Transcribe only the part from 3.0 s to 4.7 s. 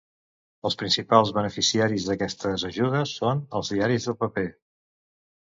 són els diaris de paper.